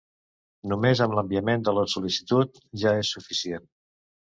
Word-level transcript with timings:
Només 0.71 1.01
amb 1.07 1.19
l'enviament 1.19 1.67
de 1.69 1.75
la 1.81 1.85
sol·licitud 1.95 2.61
ja 2.87 2.99
és 3.07 3.17
suficient. 3.19 3.75